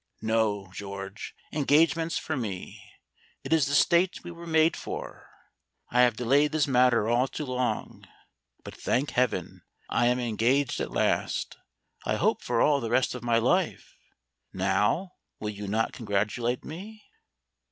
[0.23, 2.83] "No, George: engagements for me.
[3.43, 5.29] It is the state we were made for.
[5.91, 8.07] I have delayed this matter all too long.
[8.63, 9.61] But, thank heaven,
[9.91, 11.59] I am engaged at last
[12.03, 13.95] I hope for all the rest of my life.
[14.51, 17.03] Now, will you not congratulate me?"